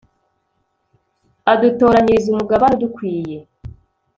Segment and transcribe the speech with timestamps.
[1.51, 3.37] adutoranyiriza umugabane udukwiye